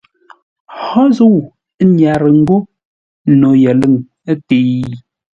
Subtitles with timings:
[0.83, 1.39] Hó zə̂u
[1.97, 2.57] nyarə́ ńgó
[3.39, 3.93] no yəlʉ̂ŋ
[4.23, 4.59] təi?